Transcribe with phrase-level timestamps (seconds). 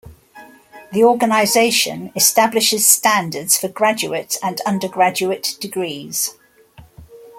[0.91, 6.33] The organization establishes standards for graduate and undergraduate degrees.